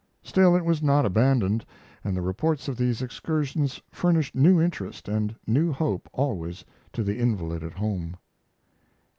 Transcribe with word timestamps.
Still 0.23 0.55
it 0.55 0.65
was 0.65 0.81
not 0.81 1.05
abandoned, 1.05 1.63
and 2.03 2.17
the 2.17 2.23
reports 2.23 2.67
of 2.67 2.75
these 2.75 3.03
excursions 3.03 3.79
furnished 3.91 4.33
new 4.33 4.59
interest 4.59 5.07
and 5.07 5.35
new 5.45 5.71
hope 5.71 6.09
always 6.11 6.65
to 6.93 7.03
the 7.03 7.19
invalid 7.19 7.63
at 7.63 7.73
home. 7.73 8.17